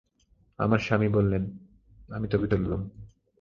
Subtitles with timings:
[0.59, 1.43] আমার স্বামী বললেন,
[2.09, 2.81] আমি তবে চললুম।